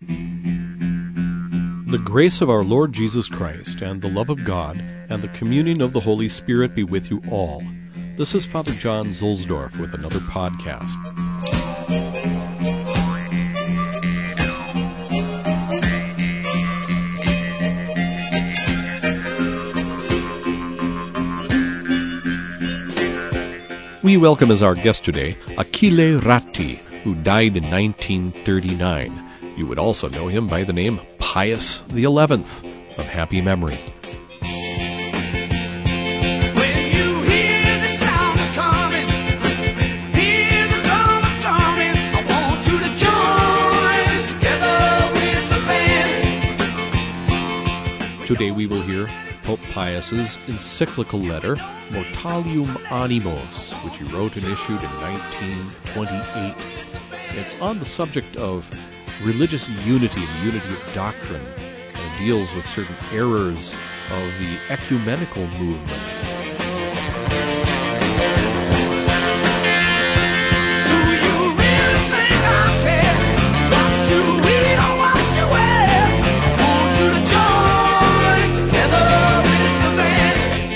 [0.00, 5.82] The grace of our Lord Jesus Christ, and the love of God, and the communion
[5.82, 7.62] of the Holy Spirit be with you all.
[8.16, 10.96] This is Father John Zuhlsdorf with another podcast.
[24.02, 29.29] We welcome as our guest today Achille Ratti, who died in 1939.
[29.60, 33.76] You would also know him by the name Pius XI of happy memory.
[36.56, 39.06] When you hear the sound of coming,
[40.14, 41.92] hear the drummers drumming.
[41.92, 44.78] I want you to join together
[45.12, 46.60] with the band.
[48.26, 49.10] Today we will hear
[49.42, 51.56] Pope Pius's encyclical letter,
[51.90, 56.54] Mortalium Animos, which he wrote and issued in 1928.
[57.36, 58.70] It's on the subject of
[59.22, 61.46] religious unity and unity of doctrine,
[61.94, 63.74] and deals with certain errors
[64.10, 66.00] of the ecumenical movement.
[70.86, 73.20] Do you really think I care
[73.68, 75.84] what you eat or what you wear?
[76.56, 79.06] I want you to join together
[79.44, 80.70] with the band.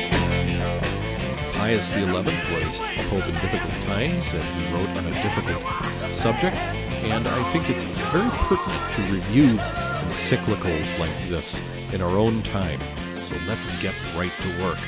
[1.54, 5.62] Pius XI was a pope in difficult times, and he wrote on a difficult
[6.12, 6.56] subject,
[7.04, 9.56] and I think it's very pertinent to review
[10.04, 11.60] encyclicals like this
[11.92, 12.80] in our own time.
[13.24, 14.78] So let's get right to work.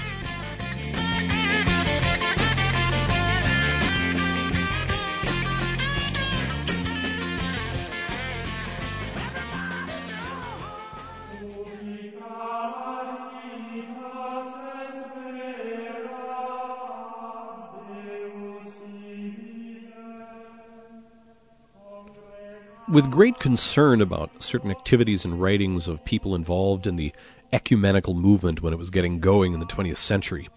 [22.88, 27.12] With great concern about certain activities and writings of people involved in the
[27.52, 30.48] ecumenical movement when it was getting going in the 20th century,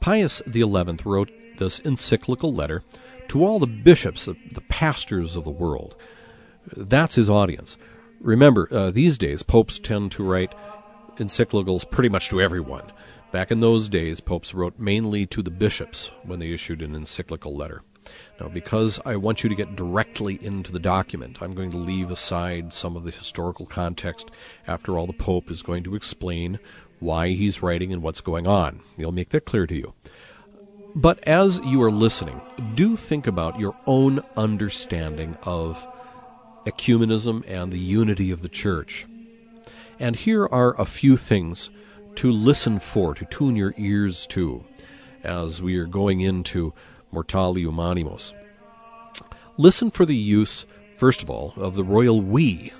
[0.00, 0.64] Pius XI
[1.04, 2.82] wrote this encyclical letter
[3.28, 5.94] to all the bishops, the, pastors of the world.
[6.74, 7.76] That's his audience.
[8.18, 10.54] Remember, uh, these days, popes tend to write
[11.18, 12.92] encyclicals pretty much to everyone.
[13.30, 17.54] Back in those days, popes wrote mainly to the bishops when they issued an encyclical
[17.54, 17.82] letter.
[18.40, 22.10] Now, because I want you to get directly into the document, I'm going to leave
[22.10, 24.30] aside some of the historical context.
[24.66, 26.58] After all, the Pope is going to explain
[26.98, 28.80] why he's writing and what's going on.
[28.96, 29.94] He'll make that clear to you.
[30.96, 32.40] But as you are listening,
[32.74, 35.86] do think about your own understanding of
[36.66, 39.06] ecumenism and the unity of the Church.
[39.98, 41.70] And here are a few things
[42.16, 44.64] to listen for, to tune your ears to,
[45.22, 46.72] as we are going into
[47.14, 48.34] Mortalium Animos.
[49.56, 50.66] Listen for the use,
[50.96, 52.72] first of all, of the royal we.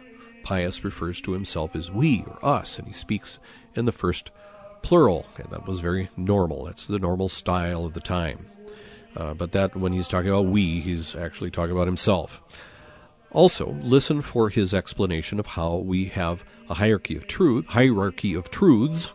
[0.43, 3.39] Pius refers to himself as we or us, and he speaks
[3.75, 4.31] in the first
[4.83, 6.65] plural, and that was very normal.
[6.65, 8.47] That's the normal style of the time.
[9.17, 12.43] Uh, but that when he's talking about we, he's actually talking about himself.
[13.31, 18.51] Also, listen for his explanation of how we have a hierarchy of truth, hierarchy of
[18.51, 19.13] truths,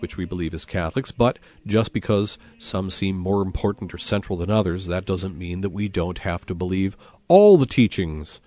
[0.00, 4.50] which we believe as Catholics, but just because some seem more important or central than
[4.50, 6.96] others, that doesn't mean that we don't have to believe
[7.28, 8.40] all the teachings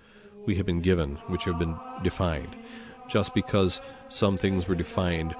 [0.46, 2.54] we have been given, which have been defined.
[3.08, 5.34] Just because some things were defined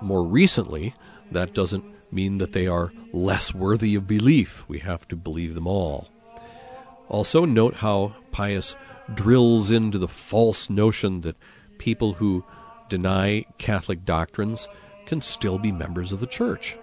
[0.00, 0.94] more recently,
[1.30, 4.64] that doesn't mean that they are less worthy of belief.
[4.68, 6.08] We have to believe them all.
[7.08, 8.76] Also, note how Pius
[9.12, 11.36] drills into the false notion that
[11.78, 12.44] people who
[12.88, 14.68] deny Catholic doctrines
[15.06, 16.76] can still be members of the Church.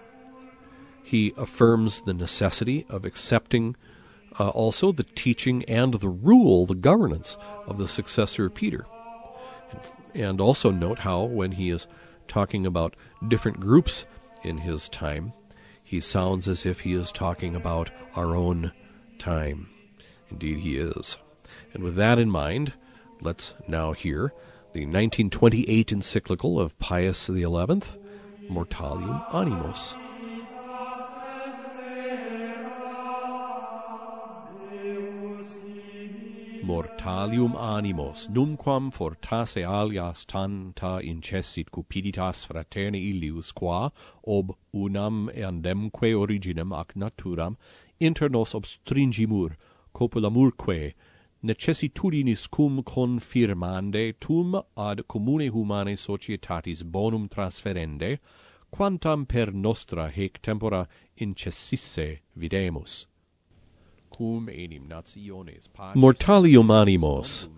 [1.04, 3.76] He affirms the necessity of accepting
[4.40, 7.38] uh, also the teaching and the rule, the governance
[7.68, 8.86] of the successor of Peter.
[9.72, 11.88] And, and also note how, when he is
[12.28, 12.96] talking about
[13.28, 14.06] different groups
[14.44, 15.34] in his time,
[15.84, 18.72] he sounds as if he is talking about our own
[19.20, 19.70] time.
[20.30, 21.18] Indeed, he is.
[21.74, 22.74] And with that in mind,
[23.20, 24.34] let's now hear
[24.74, 27.44] the 1928 encyclical of Pius XI,
[28.50, 29.96] mortalium animos.
[36.64, 43.92] Mortalium animos, numquam fortasse alias tanta incessit cupiditas fraterni illius qua,
[44.28, 47.58] ob unam eandemque originem ac naturam,
[48.00, 49.56] inter nos obstringimur,
[49.96, 50.94] copulamurque,
[51.44, 58.20] necessitudinis cum confirmande tum ad commune humane societatis bonum transferende,
[58.72, 60.88] quantam per nostra hec tempora
[61.20, 63.08] incessisse videmus.
[64.16, 67.50] Cum enim nationes Mortalium animos.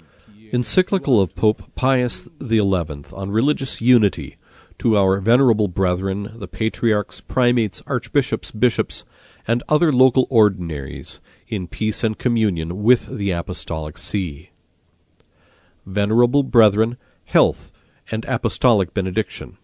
[0.52, 4.38] Encyclical of Pope Pius XI on religious unity
[4.78, 9.04] to our venerable brethren, the patriarchs, primates, archbishops, bishops,
[9.48, 11.20] and other local ordinaries,
[11.54, 14.52] in peace and communion with the Apostolic See.
[15.86, 17.72] Venerable brethren, health
[18.12, 19.58] and apostolic benediction.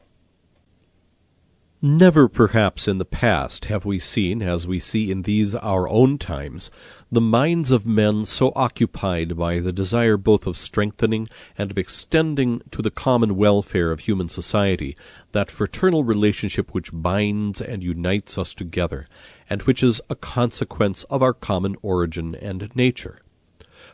[1.81, 6.17] Never perhaps in the past have we seen, as we see in these our own
[6.17, 6.69] times,
[7.09, 12.61] the minds of men so occupied by the desire both of strengthening and of extending
[12.71, 14.97] to the common welfare of human society
[15.31, 19.07] that fraternal relationship which binds and unites us together,
[19.49, 23.19] and which is a consequence of our common origin and nature.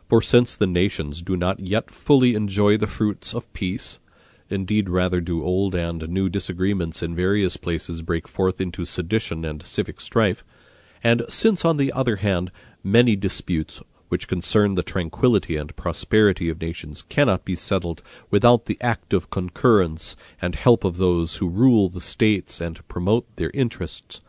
[0.07, 4.00] For since the nations do not yet fully enjoy the fruits of peace,
[4.50, 9.66] Indeed, rather do old and new disagreements in various places break forth into sedition and
[9.66, 10.44] civic strife,
[11.04, 12.51] and since, on the other hand,
[12.84, 18.78] many disputes which concern the tranquillity and prosperity of nations cannot be settled without the
[18.81, 24.22] active concurrence and help of those who rule the states and promote their interests,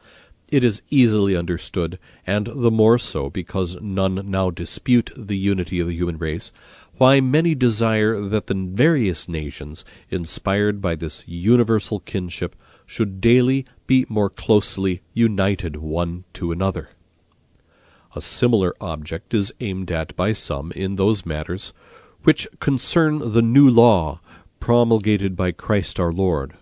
[0.48, 5.88] it is easily understood, and the more so because none now dispute the unity of
[5.88, 6.52] the human race,
[6.98, 12.56] why many desire that the various nations, inspired by this universal kinship,
[12.86, 16.90] should daily be more closely united one to another.
[18.14, 21.72] A similar object is aimed at by some in those matters
[22.22, 24.20] which concern the new law
[24.58, 26.54] promulgated by Christ our Lord.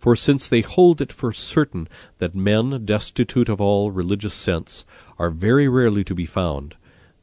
[0.00, 1.86] For since they hold it for certain
[2.18, 4.86] that men destitute of all religious sense
[5.18, 6.74] are very rarely to be found,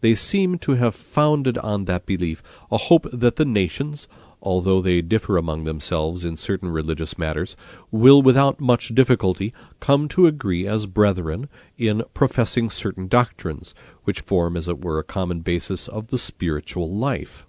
[0.02, 4.08] they seem to have founded on that belief a hope that the nations,
[4.44, 7.58] although they differ among themselves in certain religious matters,
[7.90, 14.56] will without much difficulty come to agree as brethren in professing certain doctrines, which form
[14.56, 17.47] as it were a common basis of the spiritual life.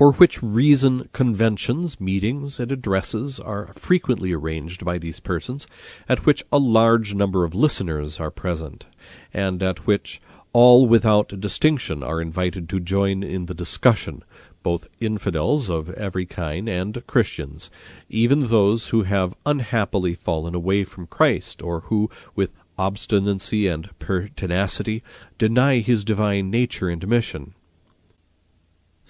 [0.00, 5.66] For which reason conventions, meetings, and addresses are frequently arranged by these persons,
[6.08, 8.86] at which a large number of listeners are present,
[9.34, 10.22] and at which
[10.54, 14.24] all without distinction are invited to join in the discussion,
[14.62, 17.70] both infidels of every kind and Christians,
[18.08, 25.02] even those who have unhappily fallen away from Christ, or who, with obstinacy and pertinacity,
[25.36, 27.52] deny his divine nature and mission.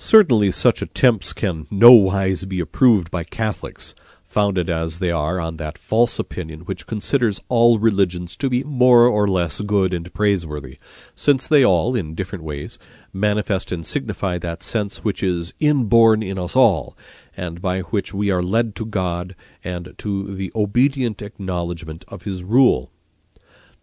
[0.03, 3.95] Certainly such attempts can no wise be approved by Catholics,
[4.25, 9.07] founded as they are on that false opinion which considers all religions to be more
[9.07, 10.79] or less good and praiseworthy,
[11.15, 12.79] since they all, in different ways,
[13.13, 16.97] manifest and signify that sense which is inborn in us all,
[17.37, 22.43] and by which we are led to God and to the obedient acknowledgment of his
[22.43, 22.91] rule.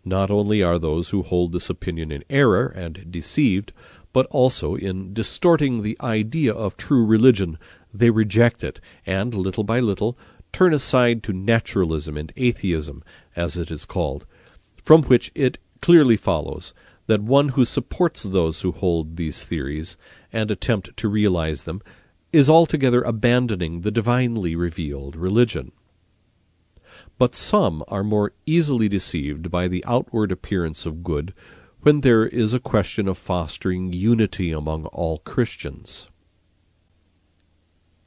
[0.03, 3.73] Not only are those who hold this opinion in error and deceived,
[4.13, 7.57] but also in distorting the idea of true religion,
[7.93, 10.17] they reject it, and little by little
[10.53, 13.03] turn aside to naturalism and atheism,
[13.35, 14.25] as it is called,
[14.83, 16.73] from which it clearly follows
[17.07, 19.97] that one who supports those who hold these theories
[20.31, 21.81] and attempt to realize them
[22.33, 25.71] is altogether abandoning the divinely revealed religion.
[27.17, 31.33] But some are more easily deceived by the outward appearance of good
[31.87, 36.09] when there is a question of fostering unity among all Christians.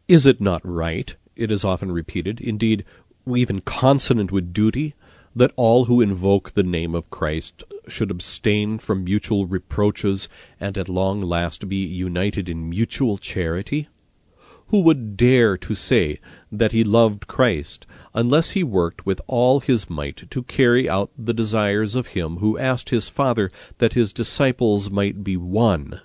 [0.06, 2.84] Is it not right it is often repeated, indeed,
[3.26, 4.94] even consonant with duty,
[5.34, 10.28] that all who invoke the name of Christ should abstain from mutual reproaches
[10.60, 13.88] and at long last be united in mutual charity?
[14.66, 16.18] Who would dare to say
[16.52, 21.34] that he loved Christ unless he worked with all his might to carry out the
[21.34, 26.00] desires of him who asked his Father that his disciples might be one?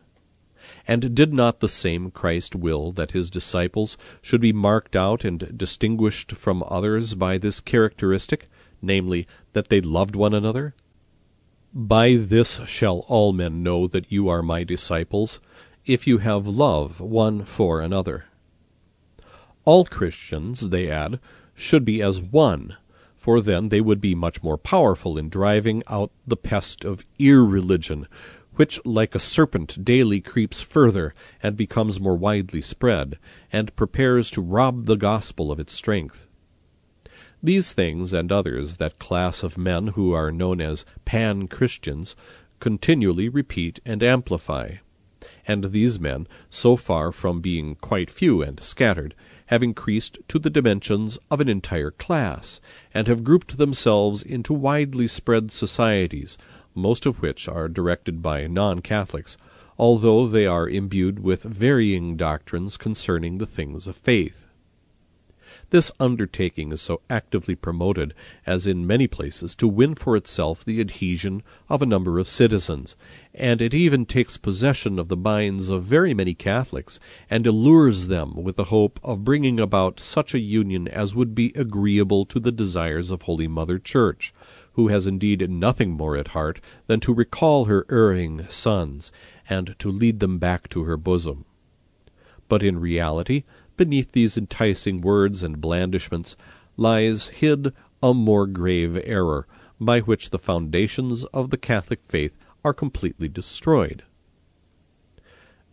[0.87, 5.57] And did not the same Christ will that his disciples should be marked out and
[5.57, 8.47] distinguished from others by this characteristic,
[8.81, 10.75] namely, that they loved one another?
[11.73, 15.39] By this shall all men know that you are my disciples,
[15.85, 18.25] if you have love one for another.
[19.65, 21.19] All Christians, they add,
[21.55, 22.75] should be as one,
[23.15, 28.07] for then they would be much more powerful in driving out the pest of irreligion,
[28.55, 33.17] which like a serpent daily creeps further and becomes more widely spread,
[33.51, 36.27] and prepares to rob the gospel of its strength.
[37.41, 42.15] These things and others that class of men who are known as pan Christians
[42.59, 44.75] continually repeat and amplify.
[45.47, 49.13] And these men, so far from being quite few and scattered,
[49.47, 52.59] have increased to the dimensions of an entire class,
[52.93, 56.37] and have grouped themselves into widely spread societies,
[56.73, 59.37] most of which are directed by non Catholics,
[59.77, 64.44] although they are imbued with varying doctrines concerning the things of faith.
[65.71, 68.13] This undertaking is so actively promoted,
[68.45, 72.95] as in many places, to win for itself the adhesion of a number of citizens,
[73.33, 78.35] and it even takes possession of the minds of very many Catholics, and allures them
[78.35, 82.51] with the hope of bringing about such a union as would be agreeable to the
[82.51, 84.33] desires of Holy Mother Church,
[84.73, 89.11] who has indeed nothing more at heart than to recall her erring sons,
[89.49, 91.45] and to lead them back to her bosom.
[92.47, 93.43] But in reality,
[93.77, 96.35] beneath these enticing words and blandishments
[96.77, 99.47] lies hid a more grave error,
[99.79, 104.03] by which the foundations of the Catholic faith are completely destroyed.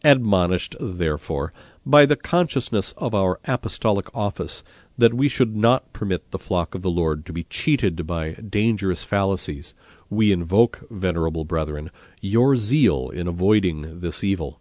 [0.04, 1.52] Admonished, therefore,
[1.86, 4.62] by the consciousness of our apostolic office
[4.98, 9.04] that we should not permit the flock of the Lord to be cheated by dangerous
[9.04, 9.74] fallacies,
[10.10, 11.90] we invoke, venerable brethren,
[12.20, 14.60] your zeal in avoiding this evil.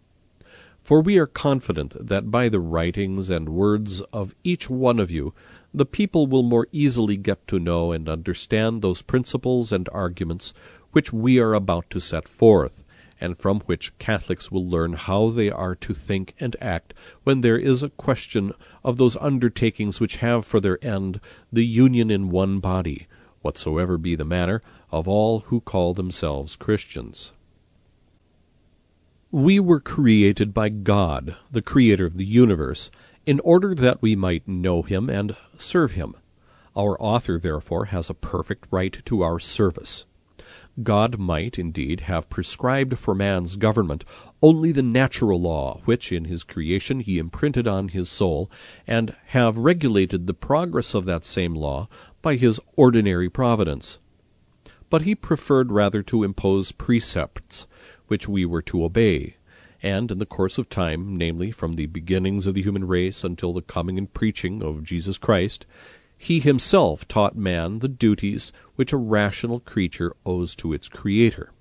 [0.82, 5.32] For we are confident that by the writings and words of each one of you
[5.74, 10.52] the people will more easily get to know and understand those principles and arguments
[10.92, 12.84] which we are about to set forth,
[13.18, 16.92] and from which Catholics will learn how they are to think and act
[17.24, 18.52] when there is a question
[18.84, 21.20] of those undertakings which have for their end
[21.50, 23.06] the union in one body,
[23.40, 24.60] whatsoever be the manner,
[24.90, 27.32] of all who call themselves Christians.
[29.34, 32.90] We were created by God, the Creator of the universe,
[33.24, 36.14] in order that we might know Him and serve Him.
[36.76, 40.04] Our author, therefore, has a perfect right to our service.
[40.82, 44.04] God might, indeed, have prescribed for man's government
[44.42, 48.50] only the natural law which in his creation he imprinted on his soul,
[48.86, 51.88] and have regulated the progress of that same law
[52.20, 53.98] by his ordinary providence.
[54.90, 57.66] But he preferred rather to impose precepts
[58.12, 59.36] which we were to obey,
[59.82, 63.54] and in the course of time, namely from the beginnings of the human race until
[63.54, 65.64] the coming and preaching of Jesus Christ,
[66.18, 71.54] he himself taught man the duties which a rational creature owes to its Creator.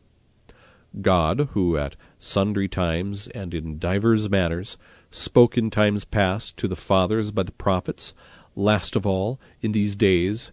[1.01, 4.75] God, who at sundry times and in divers manners
[5.09, 8.13] spoke in times past to the fathers by the prophets,
[8.57, 10.51] last of all, in these days,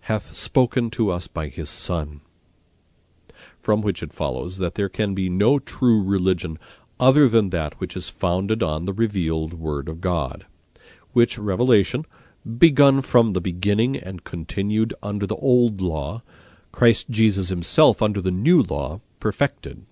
[0.00, 2.20] hath spoken to us by his Son
[3.66, 6.56] from which it follows that there can be no true religion
[7.00, 10.46] other than that which is founded on the revealed Word of God,
[11.14, 12.06] which revelation,
[12.56, 16.22] begun from the beginning and continued under the old law,
[16.70, 19.84] Christ Jesus himself under the new law perfected.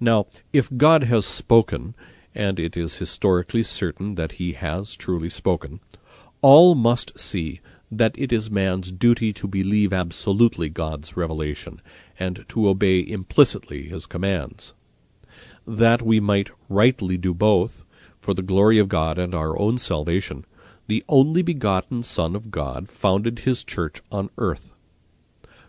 [0.00, 1.94] Now, if God has spoken,
[2.34, 5.80] and it is historically certain that he has truly spoken,
[6.40, 11.80] all must see that it is man's duty to believe absolutely God's revelation,
[12.18, 14.74] and to obey implicitly his commands.
[15.66, 17.84] That we might rightly do both,
[18.20, 20.44] for the glory of God and our own salvation,
[20.86, 24.72] the only begotten Son of God founded his church on earth.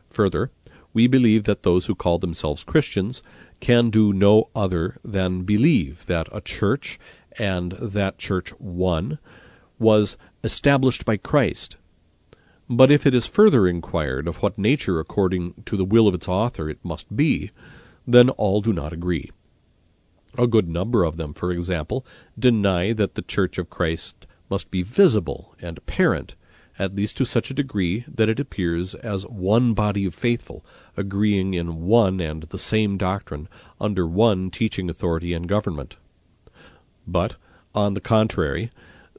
[0.09, 0.51] Further,
[0.93, 3.21] we believe that those who call themselves Christians
[3.59, 6.99] can do no other than believe that a church,
[7.37, 9.19] and that church one,
[9.79, 11.77] was established by Christ,
[12.71, 16.29] but if it is further inquired of what nature according to the will of its
[16.29, 17.51] author it must be,
[18.07, 19.29] then all do not agree.
[20.37, 22.05] A good number of them, for example,
[22.39, 26.35] deny that the Church of Christ must be visible and apparent,
[26.79, 31.53] at least to such a degree that it appears as one body of faithful, agreeing
[31.53, 33.49] in one and the same doctrine,
[33.81, 35.97] under one teaching authority and government.
[37.05, 37.35] But,
[37.75, 38.71] on the contrary,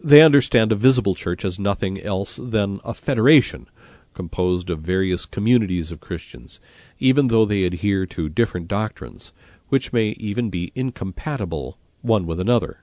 [0.03, 3.69] they understand a visible church as nothing else than a federation
[4.15, 6.61] composed of various communities of Christians,
[6.99, 9.33] even though they adhere to different doctrines,
[9.69, 12.81] which may even be incompatible one with another.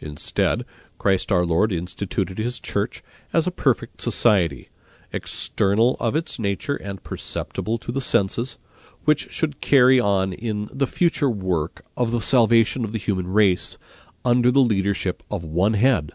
[0.00, 0.64] Instead,
[0.98, 4.68] Christ our Lord instituted his church as a perfect society,
[5.12, 8.58] external of its nature and perceptible to the senses,
[9.04, 13.78] which should carry on in the future work of the salvation of the human race
[14.24, 16.12] under the leadership of one head,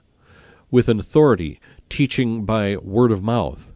[0.73, 3.71] with an authority teaching by word of mouth,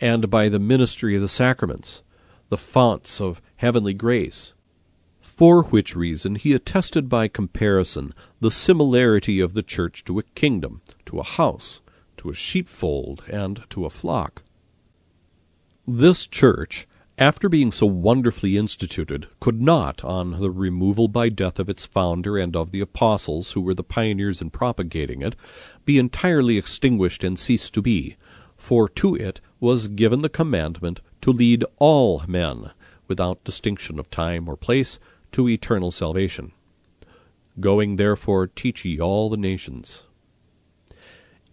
[0.00, 2.04] and by the ministry of the sacraments,
[2.50, 4.54] the fonts of heavenly grace.
[5.20, 10.82] For which reason he attested by comparison the similarity of the church to a kingdom,
[11.06, 11.80] to a house,
[12.18, 14.44] to a sheepfold, and to a flock.
[15.84, 16.86] This church,
[17.18, 22.36] after being so wonderfully instituted, could not, on the removal by death of its founder
[22.36, 25.34] and of the apostles who were the pioneers in propagating it,
[25.86, 28.16] be entirely extinguished and cease to be,
[28.56, 32.70] for to it was given the commandment to lead all men,
[33.08, 34.98] without distinction of time or place,
[35.32, 36.52] to eternal salvation.
[37.58, 40.02] Going therefore teach ye all the nations.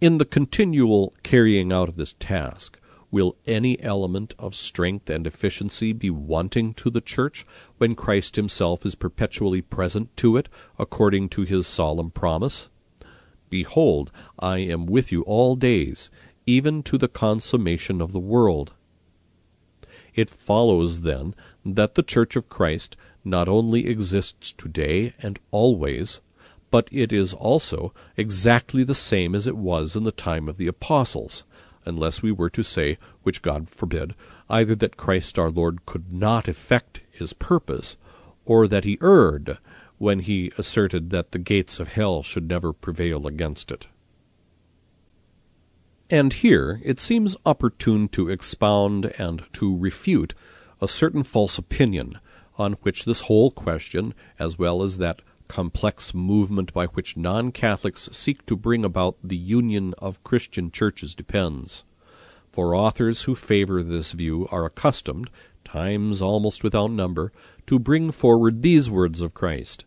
[0.00, 2.78] In the continual carrying out of this task,
[3.14, 7.46] will any element of strength and efficiency be wanting to the Church
[7.78, 10.48] when Christ himself is perpetually present to it,
[10.80, 12.68] according to his solemn promise?
[13.48, 16.10] Behold, I am with you all days,
[16.44, 18.72] even to the consummation of the world.
[20.16, 26.20] It follows, then, that the Church of Christ not only exists today and always,
[26.72, 30.66] but it is also exactly the same as it was in the time of the
[30.66, 31.44] apostles,
[31.84, 34.14] unless we were to say, which God forbid,
[34.48, 37.96] either that Christ our Lord could not effect his purpose,
[38.44, 39.58] or that he erred
[39.98, 43.86] when he asserted that the gates of hell should never prevail against it.
[46.10, 50.34] And here it seems opportune to expound and to refute
[50.80, 52.18] a certain false opinion
[52.58, 58.08] on which this whole question, as well as that complex movement by which non Catholics
[58.12, 61.84] seek to bring about the union of Christian churches depends.
[62.50, 65.30] For authors who favor this view are accustomed,
[65.64, 67.32] times almost without number,
[67.66, 69.84] to bring forward these words of Christ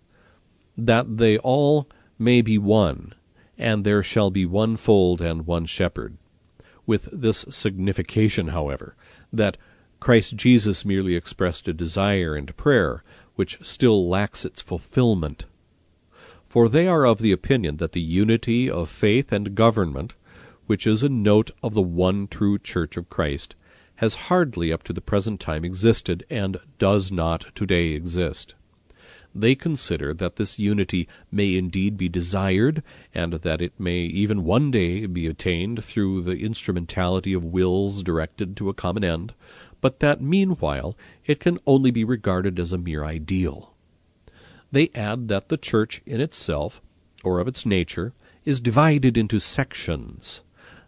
[0.77, 3.13] that they all may be one,
[3.57, 6.17] and there shall be one fold and one shepherd.
[6.85, 8.95] With this signification, however,
[9.33, 9.57] that
[9.99, 13.03] Christ Jesus merely expressed a desire and prayer
[13.37, 15.45] which still lacks its fulfillment.
[16.49, 20.15] For they are of the opinion that the unity of faith and government,
[20.65, 23.55] which is a note of the one true Church of Christ,
[23.97, 28.55] has hardly up to the present time existed, and does not today exist.
[29.35, 32.81] They consider that this unity may indeed be desired,
[33.13, 38.57] and that it may even one day be attained through the instrumentality of wills directed
[38.57, 39.35] to a common end,
[39.81, 43.73] but that meanwhile it can only be regarded as a mere ideal.
[44.71, 46.81] They add that the Church in itself,
[47.23, 48.13] or of its nature,
[48.45, 50.41] is divided into sections,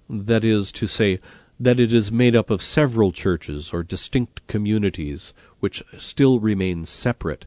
[0.10, 1.20] that is to say,
[1.60, 7.46] that it is made up of several churches or distinct communities which still remain separate,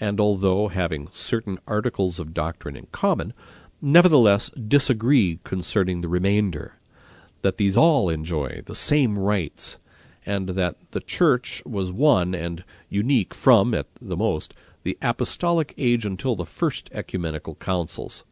[0.00, 3.34] and although having certain articles of doctrine in common,
[3.80, 6.76] nevertheless disagree concerning the remainder,
[7.42, 9.78] that these all enjoy the same rights,
[10.24, 16.04] and that the Church was one and unique from, at the most, the apostolic age
[16.04, 18.24] until the first ecumenical councils.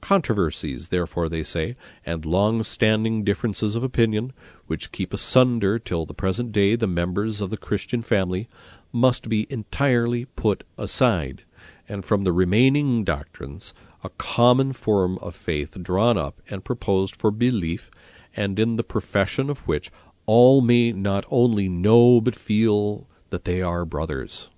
[0.00, 4.32] Controversies, therefore, they say, and long standing differences of opinion,
[4.66, 8.48] which keep asunder till the present day the members of the Christian family,
[8.92, 11.42] must be entirely put aside,
[11.88, 17.30] and from the remaining doctrines a common form of faith drawn up and proposed for
[17.30, 17.90] belief,
[18.36, 19.90] and in the profession of which
[20.26, 24.50] all may not only know but feel that they are brothers.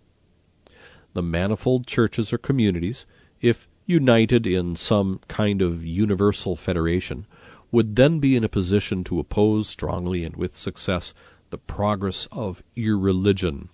[1.14, 3.06] The manifold churches or communities,
[3.40, 7.26] if united in some kind of universal federation,
[7.70, 11.14] would then be in a position to oppose strongly and with success
[11.50, 13.68] the progress of irreligion.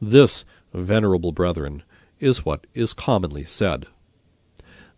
[0.00, 1.82] This, venerable brethren,
[2.20, 3.86] is what is commonly said.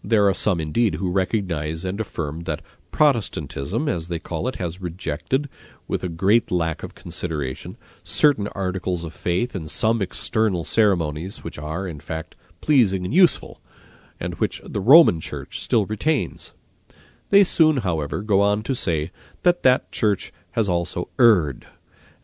[0.02, 2.61] There are some indeed who recognize and affirm that
[2.94, 5.48] Protestantism, as they call it, has rejected,
[5.88, 11.59] with a great lack of consideration, certain articles of faith and some external ceremonies which
[11.59, 13.61] are, in fact, pleasing and useful,
[14.20, 16.54] and which the Roman Church still retains.
[17.30, 19.11] They soon, however, go on to say
[19.42, 21.66] that that Church has also erred,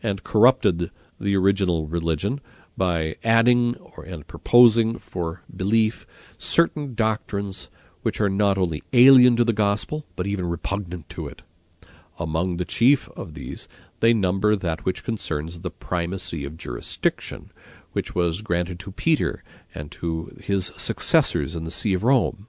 [0.01, 2.39] and corrupted the original religion
[2.77, 6.07] by adding or and proposing for belief
[6.37, 7.69] certain doctrines
[8.01, 11.41] which are not only alien to the gospel, but even repugnant to it.
[12.19, 13.67] Among the chief of these
[13.99, 17.51] they number that which concerns the primacy of jurisdiction,
[17.93, 22.47] which was granted to Peter and to his successors in the See of Rome.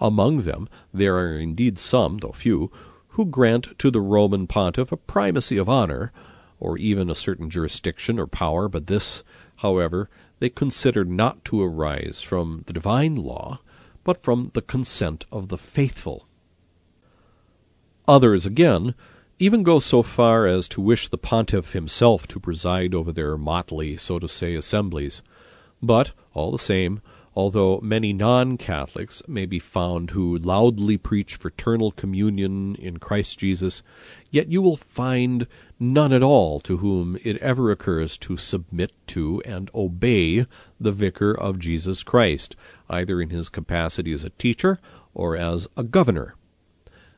[0.00, 2.70] Among them there are indeed some, though few,
[3.08, 6.12] who grant to the Roman pontiff a primacy of honor,
[6.58, 9.22] or even a certain jurisdiction or power, but this,
[9.56, 13.60] however, they consider not to arise from the divine law,
[14.04, 16.26] but from the consent of the faithful.
[18.08, 18.94] Others, again,
[19.38, 23.96] even go so far as to wish the pontiff himself to preside over their motley,
[23.96, 25.22] so to say, assemblies.
[25.82, 27.00] But, all the same,
[27.34, 33.82] although many non Catholics may be found who loudly preach fraternal communion in Christ Jesus,
[34.30, 35.46] yet you will find
[35.78, 40.46] none at all to whom it ever occurs to submit to and obey
[40.78, 42.54] the vicar of Jesus Christ,
[42.90, 44.78] either in his capacity as a teacher
[45.14, 46.34] or as a governor.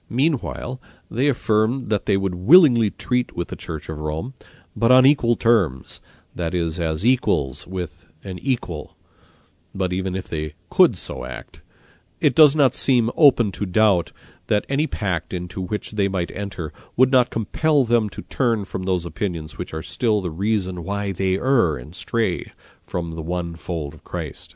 [0.09, 4.35] Meanwhile, they affirm that they would willingly treat with the Church of Rome,
[4.77, 6.01] but on equal terms,
[6.35, 8.97] that is, as equals with an equal.
[9.75, 11.61] But even if they could so act,
[12.21, 14.13] it does not seem open to doubt
[14.47, 18.85] that any pact into which they might enter would not compel them to turn from
[18.85, 22.53] those opinions which are still the reason why they err and stray
[22.87, 24.55] from the one fold of Christ.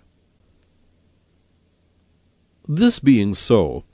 [2.67, 3.85] This being so,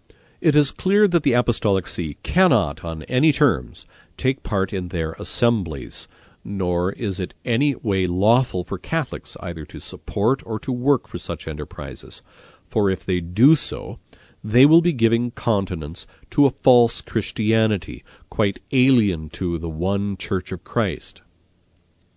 [0.41, 5.13] it is clear that the Apostolic See cannot, on any terms, take part in their
[5.13, 6.09] assemblies,
[6.44, 11.18] nor is it any way lawful for Catholics either to support or to work for
[11.18, 12.22] such enterprises,
[12.68, 13.98] for if they do so,
[14.42, 20.52] they will be giving countenance to a false Christianity, quite alien to the one Church
[20.52, 21.22] of Christ.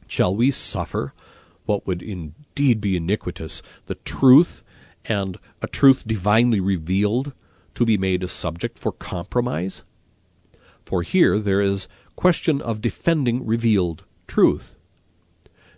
[0.08, 1.14] Shall we suffer
[1.66, 4.62] what would indeed be iniquitous, the truth,
[5.06, 7.32] and a truth divinely revealed,
[7.76, 9.84] to be made a subject for compromise?
[10.86, 14.76] For here there is question of defending revealed truth.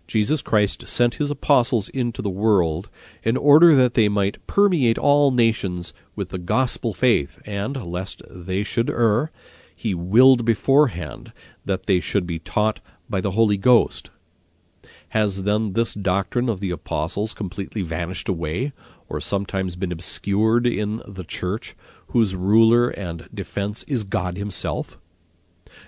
[0.07, 2.89] Jesus Christ sent his apostles into the world
[3.21, 8.63] in order that they might permeate all nations with the gospel faith, and, lest they
[8.63, 9.31] should err,
[9.75, 11.31] he willed beforehand
[11.63, 14.09] that they should be taught by the Holy Ghost.
[15.09, 18.73] Has then this doctrine of the apostles completely vanished away,
[19.07, 21.75] or sometimes been obscured in the church,
[22.07, 24.97] whose ruler and defense is God himself?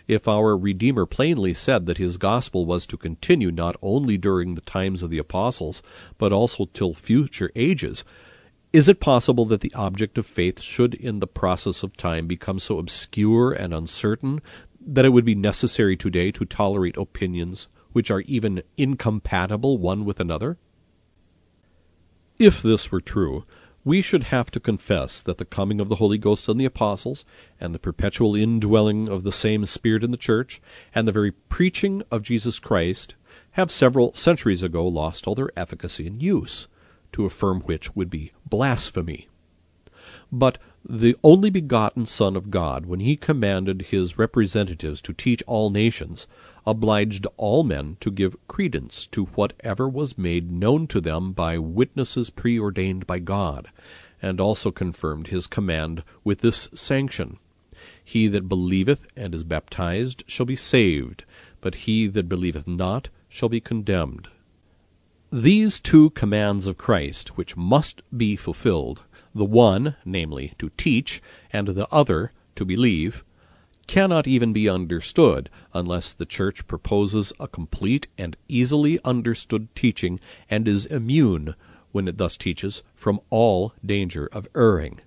[0.08, 4.62] If our Redeemer plainly said that his gospel was to continue not only during the
[4.62, 5.82] times of the apostles,
[6.18, 8.04] but also till future ages,
[8.74, 12.58] is it possible that the object of faith should in the process of time become
[12.58, 14.42] so obscure and uncertain
[14.80, 20.20] that it would be necessary today to tolerate opinions which are even incompatible one with
[20.20, 20.58] another?
[22.40, 23.46] If this were true,
[23.84, 27.26] we should have to confess that the coming of the Holy Ghost on the apostles,
[27.60, 30.62] and the perpetual indwelling of the same Spirit in the church,
[30.94, 33.16] and the very preaching of Jesus Christ,
[33.52, 36.68] have several centuries ago lost all their efficacy and use,
[37.12, 39.28] to affirm which would be blasphemy.
[40.32, 45.70] But the only begotten Son of God, when he commanded his representatives to teach all
[45.70, 46.26] nations,
[46.66, 52.30] obliged all men to give credence to whatever was made known to them by witnesses
[52.30, 53.70] preordained by God,
[54.22, 57.40] and also confirmed his command with this sanction
[58.04, 61.24] He that believeth and is baptized shall be saved,
[61.62, 64.28] but he that believeth not shall be condemned.
[65.32, 71.22] These two commands of Christ, which must be fulfilled, the one, namely, to teach,
[71.54, 73.24] and the other, to believe,
[73.88, 80.68] cannot even be understood unless the Church proposes a complete and easily understood teaching and
[80.68, 81.56] is immune,
[81.92, 85.00] when it thus teaches, from all danger of erring.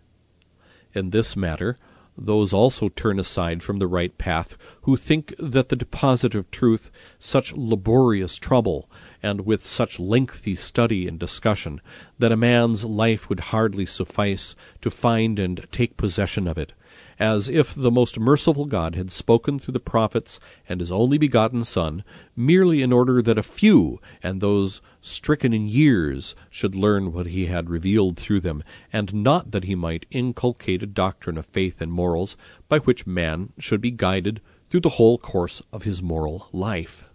[0.92, 1.78] In this matter,
[2.16, 6.90] those also turn aside from the right path who think that the deposit of truth,
[7.18, 8.88] such laborious trouble,
[9.22, 11.80] and with such lengthy study and discussion,
[12.18, 16.72] that a man's life would hardly suffice to find and take possession of it,
[17.18, 21.64] as if the most merciful God had spoken through the prophets and his only begotten
[21.64, 22.04] Son,
[22.36, 27.46] merely in order that a few, and those stricken in years, should learn what he
[27.46, 31.92] had revealed through them, and not that he might inculcate a doctrine of faith and
[31.92, 32.36] morals,
[32.68, 37.08] by which man should be guided through the whole course of his moral life.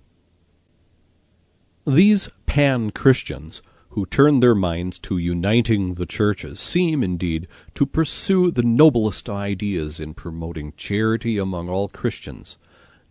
[1.85, 8.51] These pan Christians who turn their minds to uniting the churches seem, indeed, to pursue
[8.51, 12.57] the noblest ideas in promoting charity among all Christians.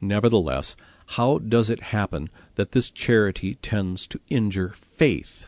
[0.00, 0.76] Nevertheless,
[1.12, 5.46] how does it happen that this charity tends to injure faith?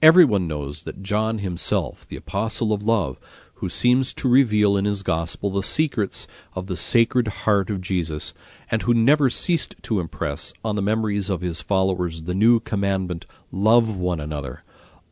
[0.00, 3.18] Everyone knows that John himself, the apostle of love,
[3.54, 8.32] who seems to reveal in his gospel the secrets of the sacred heart of Jesus,
[8.70, 13.26] and who never ceased to impress on the memories of his followers the new commandment,
[13.50, 14.62] love one another,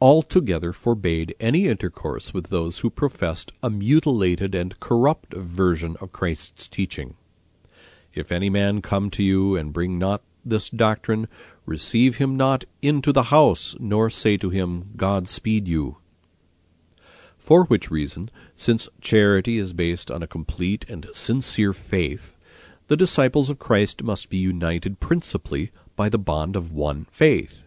[0.01, 6.69] altogether forbade any intercourse with those who professed a mutilated and corrupt version of Christ's
[6.69, 7.15] teaching.
[8.15, 11.29] If any man come to you and bring not this doctrine,
[11.65, 15.99] receive him not into the house, nor say to him, God speed you.
[17.37, 22.36] For which reason, since charity is based on a complete and sincere faith,
[22.89, 27.65] the disciples of Christ must be united principally by the bond of one faith.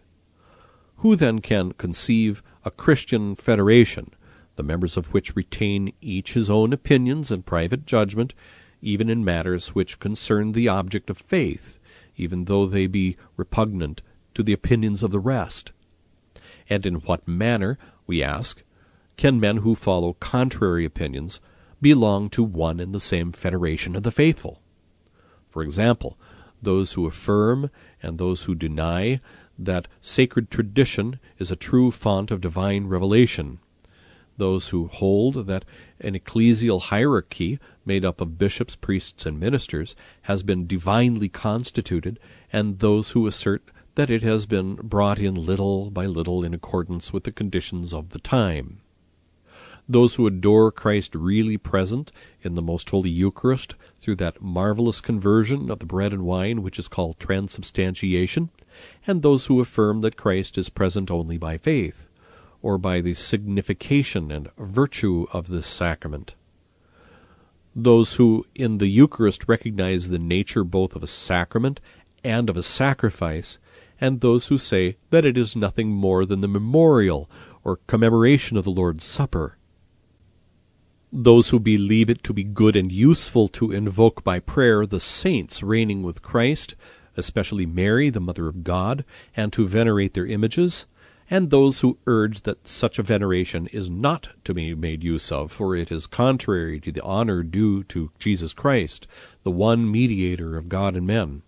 [0.98, 4.14] Who then can conceive a Christian federation,
[4.56, 8.34] the members of which retain each his own opinions and private judgment,
[8.82, 11.78] even in matters which concern the object of faith,
[12.16, 14.02] even though they be repugnant
[14.34, 15.72] to the opinions of the rest?
[16.68, 18.62] And in what manner, we ask,
[19.16, 21.40] can men who follow contrary opinions
[21.82, 24.60] belong to one and the same federation of the faithful?
[25.50, 26.16] For example,
[26.62, 27.70] those who affirm
[28.02, 29.20] and those who deny
[29.58, 33.58] that sacred tradition is a true font of divine revelation,
[34.38, 35.64] those who hold that
[36.00, 42.18] an ecclesial hierarchy made up of bishops, priests, and ministers has been divinely constituted,
[42.52, 47.12] and those who assert that it has been brought in little by little in accordance
[47.12, 48.80] with the conditions of the time.
[49.90, 55.68] Those who adore Christ really present in the most holy Eucharist through that marvelous conversion
[55.68, 58.50] of the bread and wine which is called transubstantiation,
[59.04, 62.06] and those who affirm that Christ is present only by faith,
[62.62, 66.36] or by the signification and virtue of this sacrament.
[67.74, 71.80] Those who in the Eucharist recognize the nature both of a sacrament
[72.22, 73.58] and of a sacrifice,
[74.00, 77.28] and those who say that it is nothing more than the memorial
[77.64, 79.56] or commemoration of the Lord's Supper
[81.12, 85.62] those who believe it to be good and useful to invoke by prayer the saints
[85.62, 86.76] reigning with Christ,
[87.16, 89.04] especially Mary, the Mother of God,
[89.36, 90.86] and to venerate their images,
[91.28, 95.50] and those who urge that such a veneration is not to be made use of,
[95.50, 99.06] for it is contrary to the honor due to Jesus Christ,
[99.42, 101.42] the one mediator of God and men.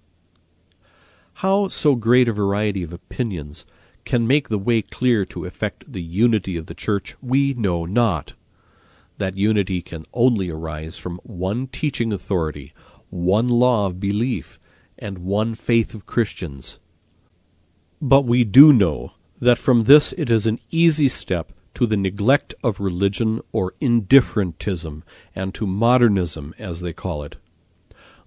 [1.34, 3.64] How so great a variety of opinions
[4.04, 8.34] can make the way clear to effect the unity of the Church, we know not
[9.18, 12.72] that unity can only arise from one teaching authority,
[13.10, 14.58] one law of belief,
[14.98, 16.78] and one faith of Christians.
[18.00, 22.54] But we do know that from this it is an easy step to the neglect
[22.62, 25.02] of religion or indifferentism,
[25.34, 27.36] and to modernism, as they call it.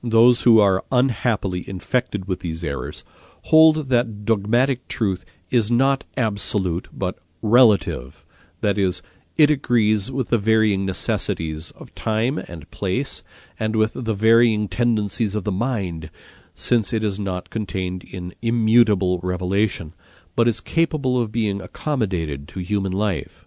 [0.04, 3.04] Those who are unhappily infected with these errors
[3.44, 8.26] hold that dogmatic truth is not absolute but relative,
[8.62, 9.02] that is,
[9.38, 13.22] it agrees with the varying necessities of time and place,
[13.60, 16.10] and with the varying tendencies of the mind,
[16.56, 19.94] since it is not contained in immutable revelation,
[20.36, 23.46] but is capable of being accommodated to human life.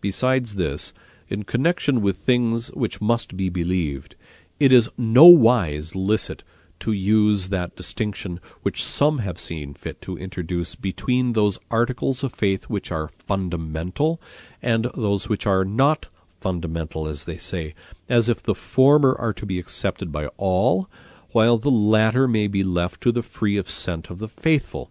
[0.00, 0.92] Besides this,
[1.28, 4.16] in connection with things which must be believed,
[4.58, 6.42] it is no wise licit
[6.80, 12.32] to use that distinction which some have seen fit to introduce between those articles of
[12.32, 14.20] faith which are fundamental
[14.62, 16.06] and those which are not
[16.40, 17.74] fundamental, as they say,
[18.08, 20.88] as if the former are to be accepted by all,
[21.30, 24.90] while the latter may be left to the free assent of the faithful.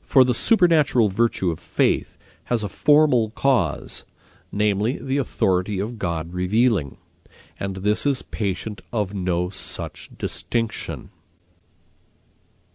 [0.00, 4.04] For the supernatural virtue of faith has a formal cause,
[4.50, 6.96] namely the authority of God revealing
[7.60, 11.10] and this is patient of no such distinction.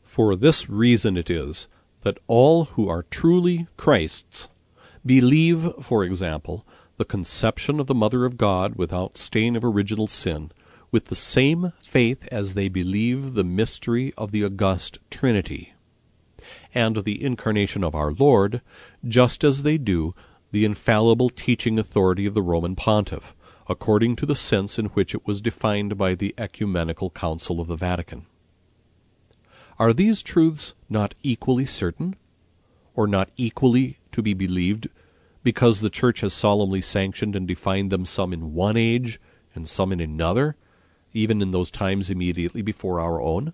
[0.03, 1.67] For this reason it is
[2.03, 4.47] that all who are truly Christ's
[5.03, 6.65] believe, for example,
[6.97, 10.51] the conception of the Mother of God without stain of original sin,
[10.91, 15.73] with the same faith as they believe the mystery of the august Trinity,
[16.73, 18.61] and the incarnation of our Lord,
[19.05, 20.13] just as they do
[20.51, 23.35] the infallible teaching authority of the Roman Pontiff,
[23.67, 27.75] according to the sense in which it was defined by the Ecumenical Council of the
[27.75, 28.25] Vatican.
[29.79, 32.15] Are these truths not equally certain,
[32.93, 34.87] or not equally to be believed,
[35.43, 39.19] because the Church has solemnly sanctioned and defined them some in one age
[39.53, 40.55] and some in another,
[41.13, 43.53] even in those times immediately before our own?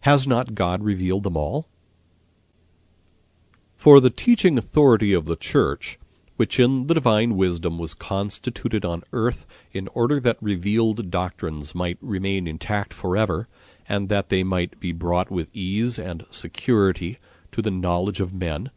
[0.00, 1.68] Has not God revealed them all?
[3.76, 5.98] For the teaching authority of the Church
[6.36, 11.98] which in the divine wisdom was constituted on earth in order that revealed doctrines might
[12.00, 13.48] remain intact forever,
[13.88, 17.18] and that they might be brought with ease and security
[17.52, 18.70] to the knowledge of men,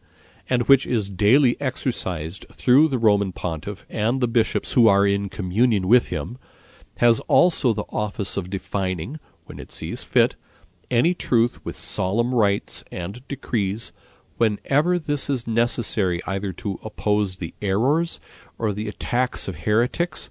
[0.48, 5.28] and which is daily exercised through the Roman pontiff and the bishops who are in
[5.28, 6.38] communion with him,
[6.96, 10.34] has also the office of defining, when it sees fit,
[10.90, 13.92] any truth with solemn rites and decrees
[14.40, 18.18] whenever this is necessary either to oppose the errors
[18.56, 20.30] or the attacks of heretics,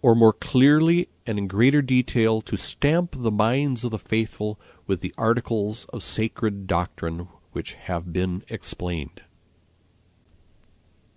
[0.00, 5.02] or more clearly and in greater detail to stamp the minds of the faithful with
[5.02, 9.20] the articles of sacred doctrine which have been explained.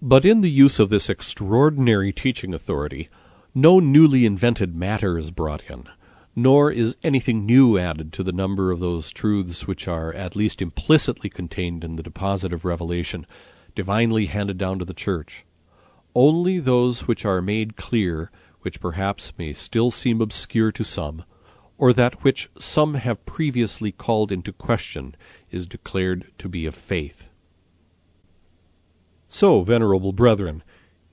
[0.01, 3.08] But in the use of this extraordinary teaching authority,
[3.56, 5.88] no newly invented matter is brought in
[6.36, 10.62] nor is anything new added to the number of those truths which are at least
[10.62, 13.26] implicitly contained in the deposit of revelation,
[13.76, 15.46] divinely handed down to the Church.
[16.15, 21.24] Only those which are made clear, which perhaps may still seem obscure to some,
[21.78, 25.15] or that which some have previously called into question,
[25.52, 27.30] is declared to be of faith.
[29.28, 30.63] So, venerable brethren,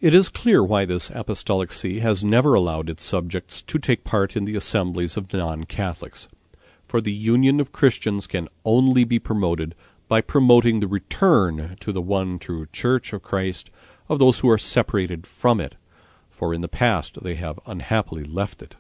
[0.01, 4.35] it is clear why this Apostolic See has never allowed its subjects to take part
[4.35, 6.27] in the assemblies of non Catholics.
[6.87, 9.75] for the union of Christians can only be promoted
[10.09, 13.71] by promoting the return to the one true Church of Christ
[14.09, 15.77] of those who are separated from it,
[16.31, 18.77] for in the past they have unhappily left it.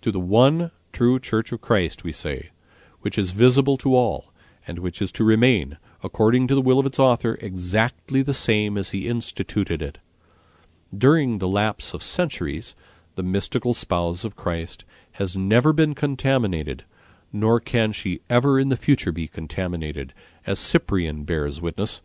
[0.00, 2.50] To the one true Church of Christ, we say,
[3.00, 4.32] which is visible to all,
[4.66, 8.78] and which is to remain, according to the will of its author, exactly the same
[8.78, 9.98] as he instituted it.
[10.96, 12.74] During the lapse of centuries,
[13.14, 16.84] the mystical spouse of Christ has never been contaminated,
[17.32, 20.12] nor can she ever in the future be contaminated,
[20.46, 22.02] as Cyprian bears witness.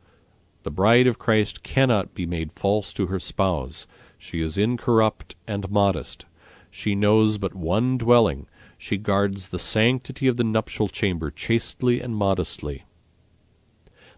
[0.63, 3.87] The bride of Christ cannot be made false to her spouse.
[4.17, 6.25] She is incorrupt and modest.
[6.69, 8.47] She knows but one dwelling.
[8.77, 12.85] She guards the sanctity of the nuptial chamber chastely and modestly.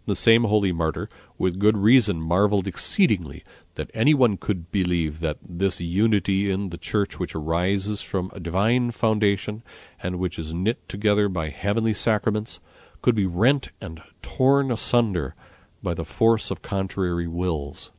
[0.07, 3.43] The same holy martyr with good reason marveled exceedingly
[3.77, 8.39] that any one could believe that this unity in the Church which arises from a
[8.39, 9.61] divine foundation,
[10.01, 12.59] and which is knit together by heavenly sacraments,
[13.03, 15.35] could be rent and torn asunder
[15.83, 17.91] by the force of contrary wills.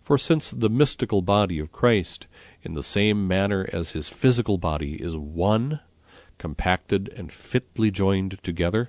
[0.00, 2.26] For since the mystical body of Christ,
[2.62, 5.80] in the same manner as his physical body, is one,
[6.38, 8.88] compacted and fitly joined together,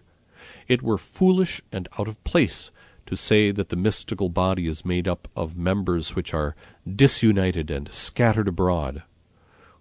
[0.70, 2.72] it were foolish and out of place
[3.12, 6.56] to say that the mystical body is made up of members which are
[6.88, 9.04] disunited and scattered abroad.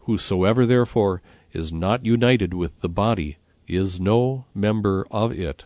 [0.00, 3.38] Whosoever, therefore, is not united with the body
[3.68, 5.64] is no member of it,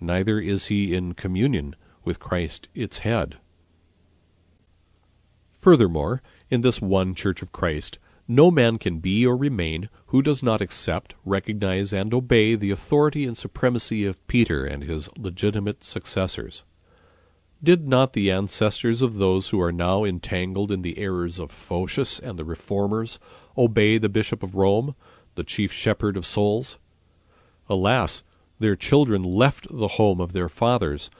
[0.00, 3.36] neither is he in communion with Christ its head.
[5.52, 10.42] Furthermore, in this one Church of Christ, no man can be or remain who does
[10.42, 16.64] not accept, recognize, and obey the authority and supremacy of Peter and his legitimate successors.
[17.62, 22.18] Did not the ancestors of those who are now entangled in the errors of Photius
[22.18, 23.18] and the reformers
[23.56, 24.94] obey the Bishop of Rome,
[25.36, 26.78] the chief shepherd of souls?
[27.68, 28.22] Alas,
[28.58, 31.10] their children left the home of their fathers,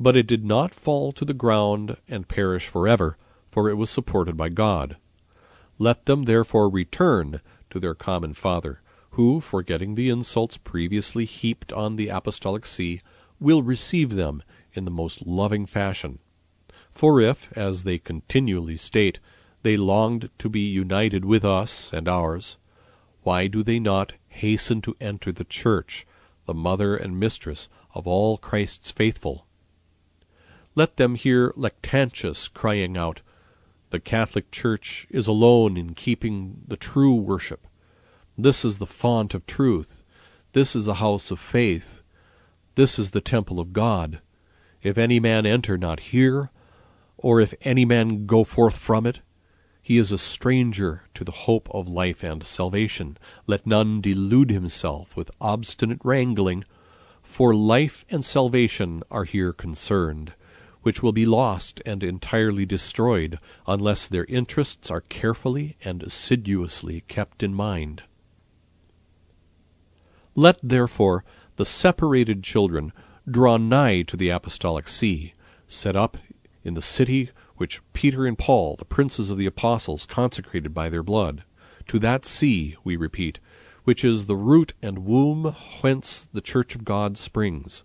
[0.00, 3.18] but it did not fall to the ground and perish forever,
[3.50, 4.96] for it was supported by God.
[5.78, 11.96] Let them therefore return to their common father, who, forgetting the insults previously heaped on
[11.96, 13.00] the apostolic see,
[13.38, 14.42] will receive them
[14.74, 16.18] in the most loving fashion.
[16.90, 19.18] For if, as they continually state,
[19.62, 22.56] they longed to be united with us and ours,
[23.22, 26.06] why do they not hasten to enter the Church,
[26.44, 29.46] the mother and mistress of all Christ's faithful?
[30.74, 33.22] Let them hear Lactantius crying out,
[33.90, 37.66] The Catholic Church is alone in keeping the true worship.
[38.36, 40.02] This is the font of truth.
[40.52, 42.02] This is the house of faith.
[42.74, 44.20] This is the temple of God.
[44.84, 46.50] If any man enter not here,
[47.16, 49.22] or if any man go forth from it,
[49.80, 53.16] he is a stranger to the hope of life and salvation.
[53.46, 56.64] Let none delude himself with obstinate wrangling,
[57.22, 60.34] for life and salvation are here concerned,
[60.82, 67.42] which will be lost and entirely destroyed unless their interests are carefully and assiduously kept
[67.42, 68.02] in mind.
[70.34, 71.24] Let, therefore,
[71.56, 72.92] the separated children
[73.30, 75.34] draw nigh to the apostolic see,
[75.66, 76.18] set up
[76.62, 81.02] in the city which Peter and Paul, the princes of the apostles, consecrated by their
[81.02, 81.44] blood.
[81.88, 83.38] To that see, we repeat,
[83.84, 87.84] which is the root and womb whence the church of God springs,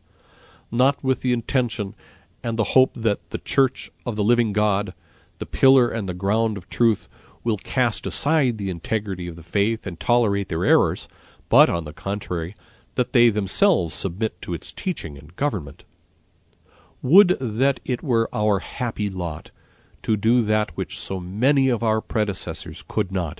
[0.71, 1.95] not with the intention
[2.43, 4.93] and the hope that the church of the living God,
[5.39, 7.07] the pillar and the ground of truth,
[7.43, 11.07] will cast aside the integrity of the faith and tolerate their errors,
[11.47, 12.55] but, on the contrary,
[12.99, 15.85] that they themselves submit to its teaching and government.
[17.01, 19.51] Would that it were our happy lot
[20.03, 23.39] to do that which so many of our predecessors could not,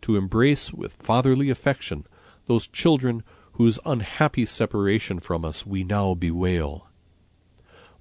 [0.00, 2.06] to embrace with fatherly affection
[2.46, 6.88] those children whose unhappy separation from us we now bewail.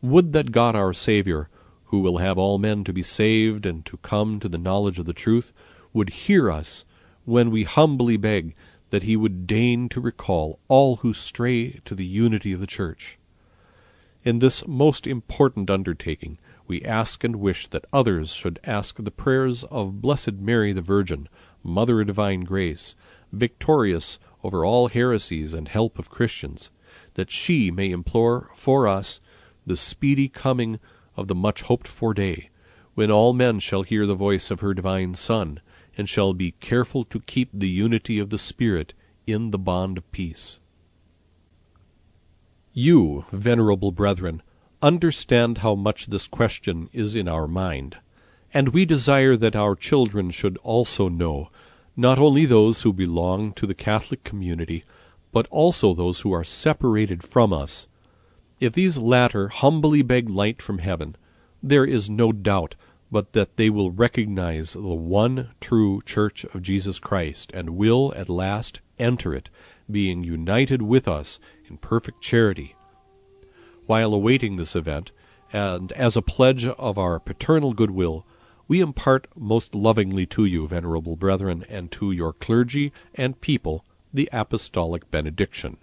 [0.01, 1.49] Would that God our Saviour,
[1.88, 5.05] who will have all men to be saved and to come to the knowledge of
[5.05, 5.51] the truth,
[5.91, 6.86] would hear us
[7.25, 8.55] when we humbly beg
[8.95, 13.19] that he would deign to recall all who stray to the unity of the Church.
[14.23, 19.65] In this most important undertaking, we ask and wish that others should ask the prayers
[19.65, 21.27] of Blessed Mary the Virgin,
[21.62, 22.96] Mother of Divine Grace,
[23.33, 26.71] victorious over all heresies and help of Christians,
[27.15, 29.19] that she may implore for us
[29.67, 30.79] the speedy coming
[31.17, 32.50] of the much hoped for day,
[32.93, 35.60] when all men shall hear the voice of her divine Son,
[35.98, 38.93] and shall be careful to keep the unity of the Spirit
[39.25, 40.60] in the bond of peace.
[42.73, 44.41] You, venerable brethren,
[44.81, 47.98] understand how much this question is in our mind,
[48.54, 51.50] and we desire that our children should also know,
[51.96, 54.83] not only those who belong to the Catholic community,
[55.31, 57.87] but also those who are separated from us.
[58.60, 61.15] If these latter humbly beg light from heaven,
[61.63, 62.75] there is no doubt
[63.12, 68.29] but that they will recognize the one true Church of Jesus Christ, and will at
[68.29, 69.49] last enter it,
[69.89, 71.39] being united with us
[71.69, 72.75] in perfect charity.
[73.85, 75.12] While awaiting this event,
[75.53, 78.25] and as a pledge of our paternal goodwill,
[78.67, 84.27] we impart most lovingly to you, venerable brethren, and to your clergy and people, the
[84.33, 85.77] apostolic benediction.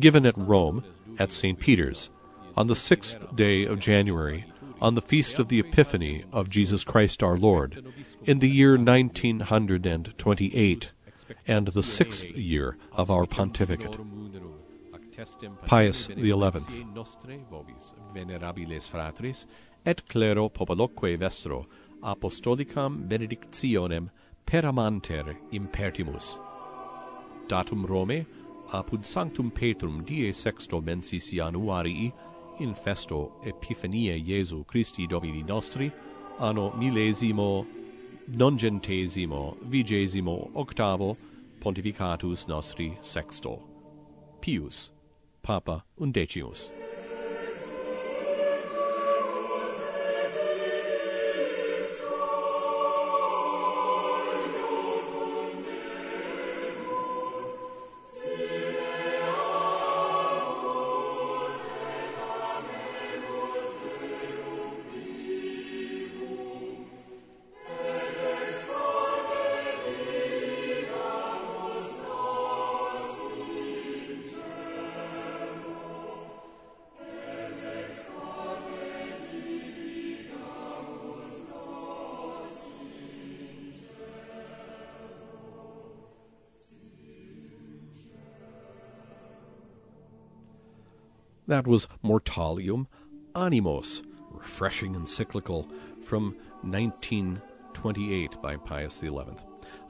[0.00, 0.82] Given at Rome,
[1.18, 1.58] at St.
[1.58, 2.10] Peter's,
[2.56, 4.46] on the sixth day of January,
[4.80, 7.84] on the feast of the Epiphany of Jesus Christ our Lord,
[8.24, 10.92] in the year 1928,
[11.46, 13.98] and the sixth year of our pontificate.
[15.66, 16.82] Pius the Eleventh.
[19.86, 21.66] et clero popoloque vestro
[22.02, 24.10] apostolicam benedictionem
[24.46, 26.38] peramanter impertimus.
[27.48, 28.26] Datum Rome,
[28.72, 32.12] apud Sanctum Petrum die sexto mensis Januarii,
[32.58, 35.92] in festo Epifania Jesu Christi Domini nostri,
[36.38, 37.66] anno millesimo
[38.26, 41.16] nongentesimo vigesimo octavo
[41.58, 43.60] pontificatus nostri sexto.
[44.40, 44.90] Pius,
[45.42, 46.83] Papa undecimus.
[91.46, 92.86] That was Mortalium
[93.36, 95.68] Animos, refreshing encyclical
[96.02, 99.10] from 1928 by Pius XI.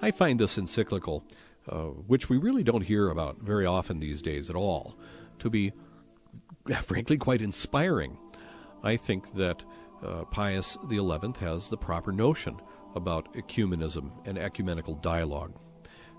[0.03, 1.25] I find this encyclical,
[1.69, 4.99] uh, which we really don't hear about very often these days at all,
[5.39, 5.73] to be
[6.83, 8.19] frankly quite inspiring.
[8.83, 9.65] I think that
[10.03, 12.61] uh, Pius XI has the proper notion
[12.97, 15.55] about ecumenism and ecumenical dialogue.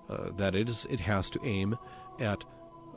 [0.10, 1.76] Uh, that it, is, it has to aim
[2.20, 2.46] at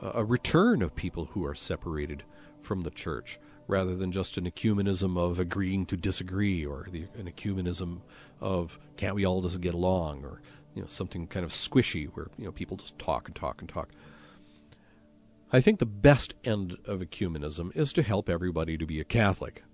[0.00, 2.22] a return of people who are separated
[2.60, 7.30] from the church, rather than just an ecumenism of agreeing to disagree, or the, an
[7.30, 8.00] ecumenism
[8.40, 10.40] of can't we all just get along, or
[10.74, 13.68] you know something kind of squishy where you know people just talk and talk and
[13.68, 13.90] talk.
[15.50, 19.64] I think the best end of ecumenism is to help everybody to be a Catholic.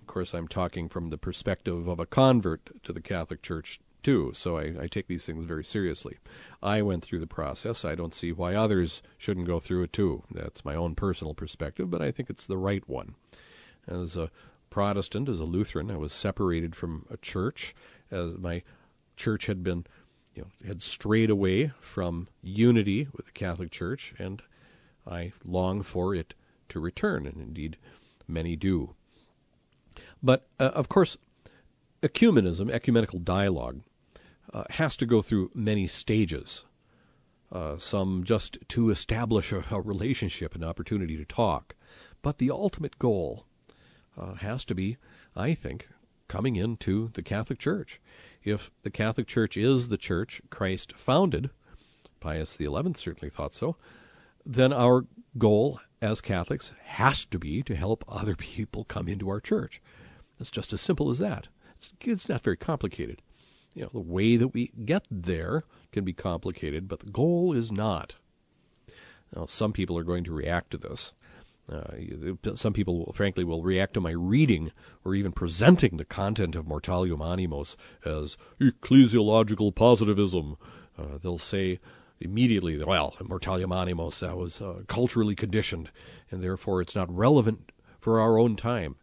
[0.00, 4.32] Of course, I'm talking from the perspective of a convert to the Catholic Church too,
[4.34, 6.18] so I, I, take these things very seriously.
[6.62, 7.84] I went through the process.
[7.84, 10.22] I don't see why others shouldn't go through it too.
[10.30, 13.14] That's my own personal perspective, but I think it's the right one.
[13.86, 14.30] As a
[14.70, 17.74] Protestant, as a Lutheran, I was separated from a church,
[18.10, 18.62] as my
[19.16, 19.86] church had been,
[20.34, 24.42] you know, had strayed away from unity with the Catholic Church, and
[25.06, 26.34] I long for it
[26.70, 27.76] to return, and indeed
[28.26, 28.94] many do.
[30.22, 31.16] But uh, of course,
[32.02, 33.80] ecumenism, ecumenical dialogue,
[34.52, 36.64] uh, has to go through many stages.
[37.50, 41.74] Uh, some just to establish a, a, relationship, an opportunity to talk.
[42.22, 43.44] But the ultimate goal
[44.18, 44.96] uh, has to be,
[45.36, 45.88] I think,
[46.28, 48.00] coming into the Catholic Church.
[48.42, 51.50] If the Catholic Church is the church Christ founded,
[52.20, 53.76] Pius XI certainly thought so,
[54.46, 55.04] then our
[55.36, 59.82] goal as Catholics has to be to help other people come into our church.
[60.40, 61.48] It's just as simple as that.
[61.76, 63.20] It's, it's not very complicated
[63.74, 67.72] you know, the way that we get there can be complicated, but the goal is
[67.72, 68.16] not.
[69.34, 71.12] Now, some people are going to react to this.
[71.70, 74.72] Uh, some people, will, frankly, will react to my reading
[75.04, 80.56] or even presenting the content of Mortalium Animos as ecclesiological positivism.
[80.98, 81.78] Uh, they'll say
[82.20, 85.90] immediately, well, Mortalium Animos, that was uh, culturally conditioned,
[86.30, 88.96] and therefore it's not relevant for our own time.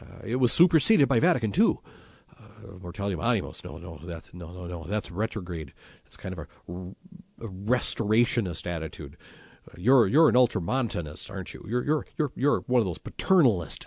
[0.00, 1.78] Uh, it was superseded by Vatican II
[2.62, 3.64] Mortalium Animos.
[3.64, 4.84] No, no, that's no, no, no.
[4.84, 5.72] That's retrograde.
[6.06, 6.72] It's kind of a,
[7.44, 9.16] a restorationist attitude.
[9.68, 11.64] Uh, you're you're an ultramontanist, aren't you?
[11.68, 13.86] You're you're you're you're one of those paternalist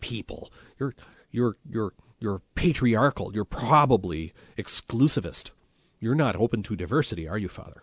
[0.00, 0.52] people.
[0.78, 0.94] You're
[1.30, 3.32] you're you're you're patriarchal.
[3.34, 5.50] You're probably exclusivist.
[5.98, 7.82] You're not open to diversity, are you, Father?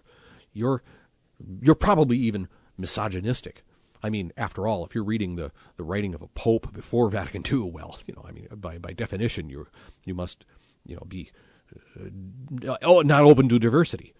[0.53, 0.81] You're
[1.61, 2.47] you're probably even
[2.77, 3.63] misogynistic.
[4.03, 7.43] I mean, after all, if you're reading the, the writing of a pope before Vatican
[7.49, 9.67] II, well, you know, I mean, by by definition, you
[10.05, 10.45] you must,
[10.85, 11.31] you know, be
[12.67, 14.13] uh, oh, not open to diversity.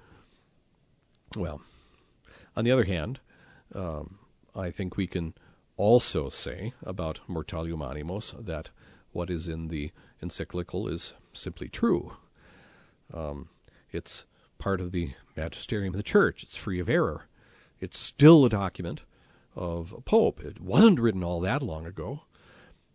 [1.35, 1.61] Well,
[2.55, 3.19] On the other hand,
[3.75, 4.19] um,
[4.55, 5.33] I think we can
[5.75, 8.71] also say about Mortalium Animos that
[9.11, 12.13] what is in the encyclical is simply true.
[13.13, 13.49] Um,
[13.91, 14.25] it's
[14.57, 16.43] part of the magisterium of the church.
[16.43, 17.27] It's free of error.
[17.79, 19.03] It's still a document
[19.57, 20.39] of a pope.
[20.39, 22.21] It wasn't written all that long ago.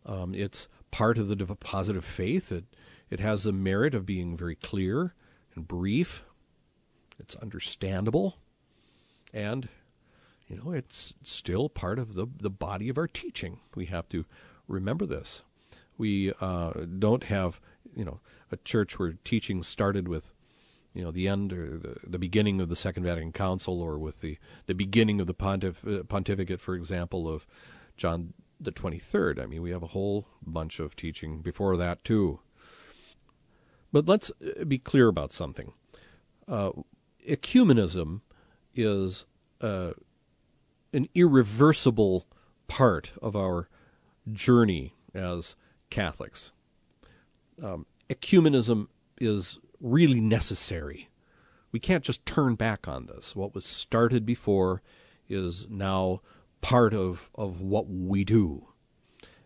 [0.07, 2.53] Um, it's part of the deposit of faith.
[2.53, 2.65] It,
[3.11, 5.15] it has the merit of being very clear
[5.55, 6.25] and brief.
[7.19, 8.37] It's understandable.
[9.35, 9.69] And,
[10.49, 13.61] you know, it's still part of the, the body of our teaching.
[13.75, 14.25] We have to
[14.69, 15.43] remember this.
[15.99, 17.61] We uh, don't have,
[17.95, 20.33] you know, a church where teaching started with
[20.95, 24.21] you know, the end or the, the beginning of the Second Vatican Council, or with
[24.21, 27.47] the, the beginning of the pontif- uh, pontificate, for example, of
[27.97, 29.41] John the 23rd.
[29.41, 32.41] I mean, we have a whole bunch of teaching before that, too.
[33.93, 35.73] But let's uh, be clear about something.
[36.49, 36.71] Uh,
[37.29, 38.21] ecumenism
[38.75, 39.25] is
[39.61, 39.93] uh,
[40.93, 42.27] an irreversible
[42.69, 43.69] part of our
[44.31, 45.57] journey as
[45.91, 46.53] Catholics.
[47.63, 48.89] Um, ecumenism
[49.21, 51.11] is really necessary.
[51.73, 53.37] We can't just turn back on this.
[53.37, 54.83] What was started before
[55.29, 56.21] is now
[56.61, 58.69] part of, of what we do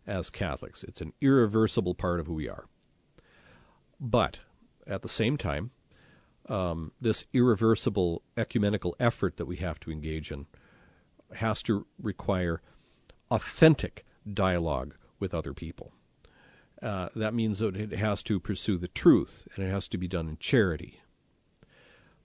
[0.06, 0.84] as Catholics.
[0.84, 2.66] It's an irreversible part of who we are.
[3.98, 4.40] But
[4.86, 5.70] at the same time,
[6.48, 10.46] um, this irreversible ecumenical effort that we have to engage in
[11.34, 12.60] has to require
[13.30, 15.92] authentic dialogue with other people.
[16.86, 20.06] Uh, that means that it has to pursue the truth, and it has to be
[20.06, 21.00] done in charity.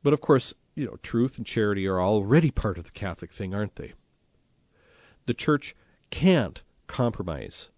[0.03, 3.55] But of course, you know, truth and charity are already part of the Catholic thing,
[3.55, 3.93] aren't they?
[5.25, 5.75] The Church
[6.11, 7.69] can't compromise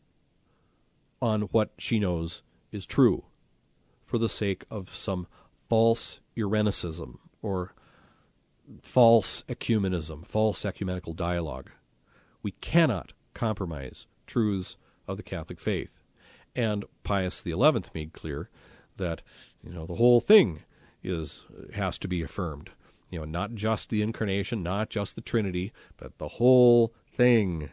[1.22, 3.24] on what she knows is true
[4.06, 5.26] for the sake of some
[5.70, 7.74] false Irenicism or
[8.82, 11.72] false ecumenism, false ecumenical dialogue.
[12.42, 14.76] We cannot compromise truths
[15.08, 16.03] of the Catholic faith.
[16.56, 17.56] And Pius XI
[17.93, 18.49] made clear
[18.97, 19.22] that
[19.64, 20.62] you know the whole thing
[21.04, 22.72] is has to be affirmed.
[23.10, 27.70] You know, not just the incarnation, not just the Trinity, but the whole thing.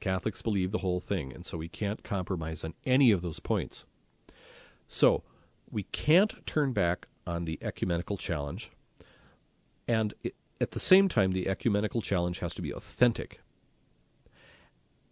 [0.00, 3.86] Catholics believe the whole thing, and so we can't compromise on any of those points.
[4.86, 5.22] So
[5.70, 8.70] we can't turn back on the ecumenical challenge,
[9.88, 13.40] and it, at the same time, the ecumenical challenge has to be authentic.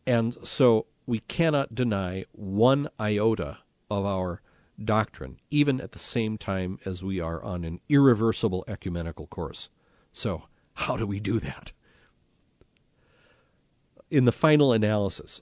[0.06, 3.58] And so we cannot deny one iota
[3.90, 4.40] of our
[4.82, 9.68] doctrine, even at the same time as we are on an irreversible ecumenical course.
[10.12, 10.44] So,
[10.74, 11.72] how do we do that?
[14.10, 15.40] In the final analysis,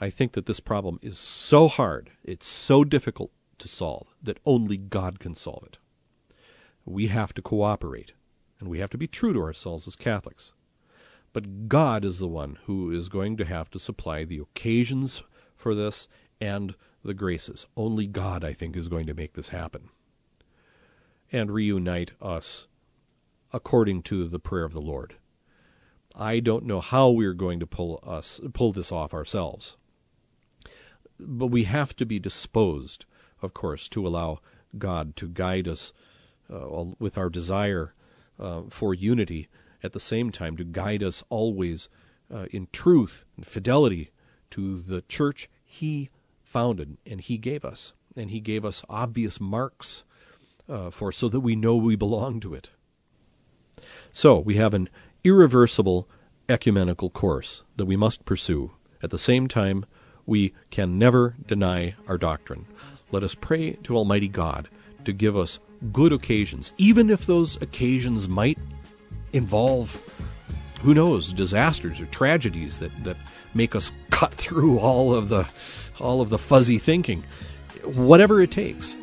[0.00, 4.76] I think that this problem is so hard, it's so difficult to solve, that only
[4.76, 5.78] God can solve it.
[6.84, 8.12] We have to cooperate,
[8.60, 10.52] and we have to be true to ourselves as Catholics.
[11.36, 15.22] But God is the one who is going to have to supply the occasions
[15.54, 16.08] for this
[16.40, 16.74] and
[17.04, 17.66] the graces.
[17.76, 19.90] Only God, I think, is going to make this happen
[21.30, 22.68] and reunite us
[23.52, 25.16] according to the prayer of the Lord.
[26.14, 29.76] I don't know how we're going to pull us pull this off ourselves.
[31.20, 33.04] But we have to be disposed,
[33.42, 34.40] of course, to allow
[34.78, 35.92] God to guide us
[36.50, 37.92] uh, with our desire
[38.40, 39.48] uh, for unity
[39.82, 41.88] at the same time to guide us always
[42.32, 44.10] uh, in truth and fidelity
[44.50, 46.10] to the church he
[46.42, 47.92] founded and he gave us.
[48.16, 50.04] And he gave us obvious marks
[50.68, 52.70] uh, for so that we know we belong to it.
[54.12, 54.88] So we have an
[55.22, 56.08] irreversible
[56.48, 58.72] ecumenical course that we must pursue.
[59.02, 59.84] At the same time,
[60.24, 62.66] we can never deny our doctrine.
[63.10, 64.68] Let us pray to Almighty God
[65.04, 65.60] to give us
[65.92, 68.58] good occasions, even if those occasions might
[69.32, 70.02] involve
[70.82, 73.16] who knows disasters or tragedies that, that
[73.54, 75.46] make us cut through all of the
[75.98, 77.24] all of the fuzzy thinking.
[77.84, 78.96] Whatever it takes.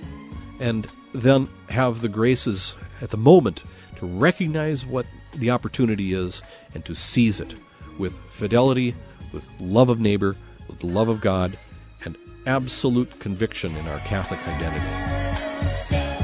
[0.60, 3.64] And then have the graces at the moment
[3.98, 5.06] to recognize what
[5.36, 6.42] the opportunity is
[6.74, 7.56] and to seize it
[7.98, 8.96] with fidelity
[9.32, 10.36] with love of neighbor
[10.68, 11.58] with the love of god
[12.06, 16.23] and absolute conviction in our catholic identity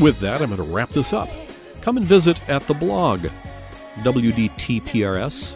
[0.00, 1.28] with that, I'm going to wrap this up.
[1.80, 3.26] Come and visit at the blog,
[4.00, 5.52] wdtprs.com.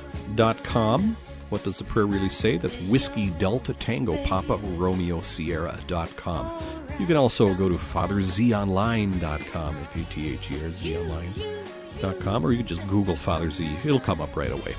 [1.51, 2.57] What does the prayer really say?
[2.57, 6.81] That's Whiskey Delta Tango Papa Romeo Sierra.com.
[7.01, 12.53] You can also go to FatherZOnline.com, F A T H E R Z Online.com, or
[12.53, 13.69] you can just Google Father Z.
[13.85, 14.77] It'll come up right away.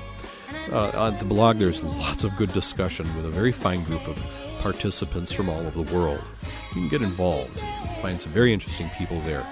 [0.70, 4.16] Uh, on the blog, there's lots of good discussion with a very fine group of
[4.62, 6.22] participants from all over the world.
[6.68, 7.58] You can get involved,
[8.00, 9.44] find some very interesting people there.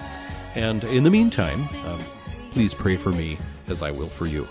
[0.55, 1.99] And in the meantime, um,
[2.51, 3.37] please pray for me
[3.67, 4.47] as I will for you.